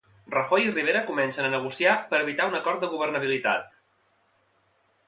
Rajoy 0.35 0.63
i 0.67 0.71
Rivera 0.77 1.03
comencen 1.09 1.49
a 1.49 1.51
negociar 1.55 1.93
per 2.15 2.23
evitar 2.27 2.49
un 2.53 2.59
acord 2.63 2.87
de 2.87 2.91
governabilitat. 2.95 3.79